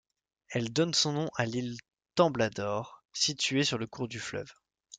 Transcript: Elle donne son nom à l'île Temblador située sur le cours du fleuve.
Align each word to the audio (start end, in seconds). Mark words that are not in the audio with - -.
Elle 0.49 0.73
donne 0.73 0.95
son 0.95 1.11
nom 1.13 1.29
à 1.35 1.45
l'île 1.45 1.77
Temblador 2.15 3.03
située 3.13 3.63
sur 3.63 3.77
le 3.77 3.85
cours 3.85 4.07
du 4.07 4.17
fleuve. 4.19 4.51